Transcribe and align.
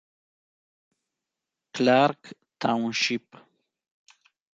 Clark 1.75 2.33
Township 2.57 3.29